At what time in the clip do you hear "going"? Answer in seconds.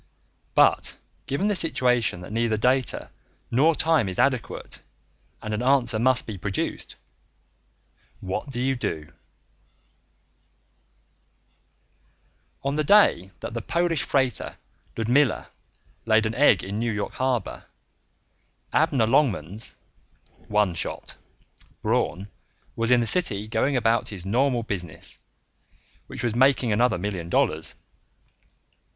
23.47-23.77